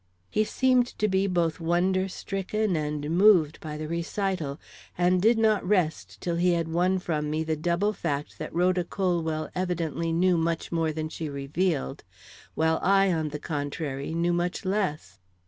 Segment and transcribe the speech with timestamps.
[0.31, 4.59] He seemed to be both wonder stricken and moved by the recital,
[4.97, 8.83] and did not rest till he had won from me the double fact that Rhoda
[8.83, 12.03] Colwell evidently knew much more than she revealed,
[12.55, 15.19] while I, on the contrary, knew much less.